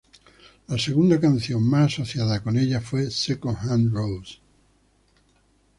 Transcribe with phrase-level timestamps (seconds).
[0.67, 4.39] La segunda canción más asociada con ella fue "Second Hand Rose".